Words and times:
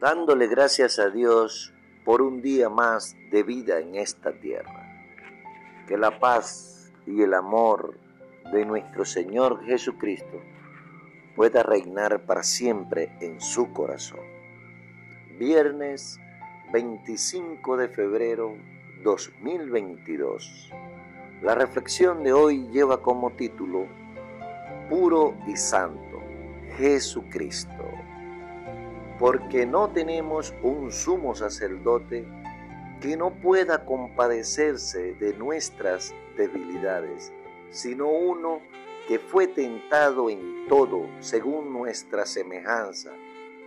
dándole 0.00 0.46
gracias 0.46 0.98
a 0.98 1.08
Dios 1.08 1.72
por 2.04 2.22
un 2.22 2.42
día 2.42 2.68
más 2.68 3.16
de 3.30 3.42
vida 3.42 3.80
en 3.80 3.94
esta 3.94 4.32
tierra. 4.32 4.86
Que 5.88 5.96
la 5.96 6.18
paz 6.18 6.92
y 7.06 7.22
el 7.22 7.34
amor 7.34 7.98
de 8.52 8.64
nuestro 8.64 9.04
Señor 9.04 9.64
Jesucristo 9.64 10.40
pueda 11.34 11.62
reinar 11.62 12.24
para 12.26 12.42
siempre 12.42 13.16
en 13.20 13.40
su 13.40 13.72
corazón. 13.72 14.20
Viernes 15.38 16.18
25 16.72 17.76
de 17.76 17.88
febrero 17.88 18.56
2022. 19.02 20.70
La 21.42 21.54
reflexión 21.54 22.22
de 22.22 22.32
hoy 22.32 22.68
lleva 22.72 23.02
como 23.02 23.30
título 23.30 23.86
Puro 24.88 25.34
y 25.46 25.56
Santo, 25.56 26.22
Jesucristo. 26.76 27.85
Porque 29.18 29.66
no 29.66 29.90
tenemos 29.90 30.54
un 30.62 30.92
sumo 30.92 31.34
sacerdote 31.34 32.26
que 33.00 33.16
no 33.16 33.30
pueda 33.30 33.84
compadecerse 33.84 35.14
de 35.14 35.34
nuestras 35.34 36.14
debilidades, 36.36 37.32
sino 37.70 38.08
uno 38.08 38.60
que 39.08 39.18
fue 39.18 39.46
tentado 39.46 40.28
en 40.28 40.66
todo 40.68 41.06
según 41.20 41.72
nuestra 41.72 42.26
semejanza, 42.26 43.12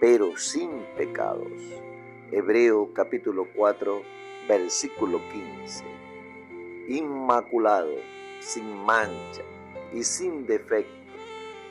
pero 0.00 0.36
sin 0.36 0.70
pecados. 0.96 1.52
Hebreo 2.32 2.92
capítulo 2.92 3.46
4, 3.54 4.02
versículo 4.48 5.20
15 5.32 6.06
inmaculado, 6.88 7.94
sin 8.40 8.76
mancha 8.84 9.42
y 9.92 10.04
sin 10.04 10.46
defecto, 10.46 10.92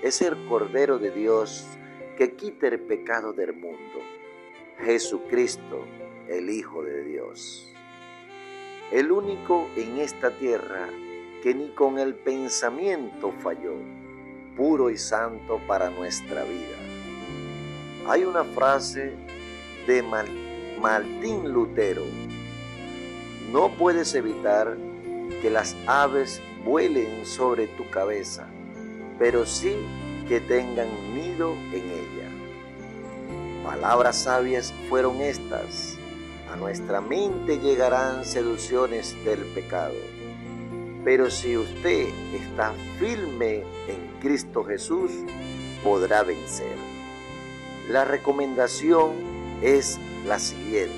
es 0.01 0.21
el 0.21 0.45
Cordero 0.47 0.99
de 0.99 1.11
Dios 1.11 1.67
que 2.17 2.33
quita 2.33 2.67
el 2.67 2.79
pecado 2.79 3.33
del 3.33 3.53
mundo, 3.53 3.99
Jesucristo, 4.79 5.85
el 6.27 6.49
Hijo 6.49 6.83
de 6.83 7.03
Dios. 7.03 7.73
El 8.91 9.11
único 9.11 9.67
en 9.75 9.97
esta 9.97 10.31
tierra 10.31 10.87
que 11.43 11.53
ni 11.53 11.69
con 11.69 11.99
el 11.99 12.15
pensamiento 12.15 13.33
falló, 13.39 13.75
puro 14.55 14.89
y 14.89 14.97
santo 14.97 15.59
para 15.67 15.89
nuestra 15.89 16.43
vida. 16.43 16.77
Hay 18.07 18.23
una 18.23 18.43
frase 18.43 19.13
de 19.87 20.03
Martín 20.79 21.51
Lutero, 21.51 22.03
no 23.51 23.69
puedes 23.77 24.15
evitar 24.15 24.77
que 25.41 25.49
las 25.49 25.75
aves 25.87 26.41
vuelen 26.63 27.25
sobre 27.25 27.67
tu 27.67 27.89
cabeza, 27.89 28.47
pero 29.19 29.45
sí 29.45 29.75
que 30.27 30.39
tengan 30.39 30.87
nido 31.13 31.53
en 31.71 31.83
ella. 31.91 32.29
Palabras 33.63 34.17
sabias 34.23 34.73
fueron 34.89 35.21
estas. 35.21 35.97
A 36.51 36.55
nuestra 36.55 37.01
mente 37.01 37.59
llegarán 37.59 38.25
seducciones 38.25 39.15
del 39.25 39.39
pecado. 39.53 39.95
Pero 41.03 41.29
si 41.29 41.57
usted 41.57 42.07
está 42.33 42.73
firme 42.99 43.63
en 43.87 44.19
Cristo 44.21 44.63
Jesús, 44.63 45.11
podrá 45.83 46.23
vencer. 46.23 46.75
La 47.89 48.05
recomendación 48.05 49.13
es 49.61 49.99
la 50.25 50.39
siguiente. 50.39 50.93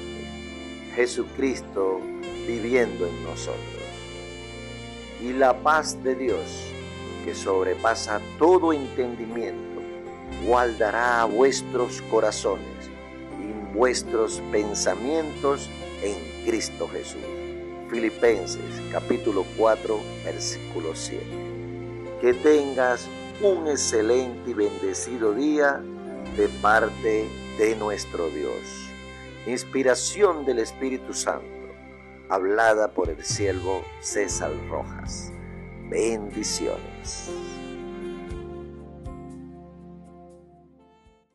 Jesucristo 0.95 1.99
viviendo 2.47 3.05
en 3.05 3.23
nosotros 3.23 3.77
y 5.21 5.33
la 5.33 5.61
paz 5.61 6.01
de 6.03 6.15
Dios, 6.15 6.71
que 7.27 7.35
sobrepasa 7.35 8.21
todo 8.39 8.71
entendimiento, 8.71 9.81
guardará 10.45 11.25
vuestros 11.25 12.01
corazones 12.03 12.89
y 13.37 13.75
vuestros 13.75 14.41
pensamientos 14.49 15.69
en 16.01 16.15
Cristo 16.45 16.87
Jesús. 16.87 17.19
Filipenses 17.89 18.81
capítulo 18.93 19.45
4 19.57 19.99
versículo 20.23 20.95
7. 20.95 21.21
Que 22.21 22.33
tengas 22.33 23.09
un 23.41 23.67
excelente 23.67 24.51
y 24.51 24.53
bendecido 24.53 25.33
día 25.33 25.81
de 26.37 26.47
parte 26.61 27.27
de 27.59 27.75
nuestro 27.75 28.29
Dios. 28.29 28.87
Inspiración 29.45 30.45
del 30.45 30.59
Espíritu 30.59 31.13
Santo 31.13 31.45
hablada 32.29 32.93
por 32.93 33.09
el 33.09 33.21
siervo 33.25 33.83
César 33.99 34.53
Rojas. 34.69 35.33
Bendiciones. 35.89 37.29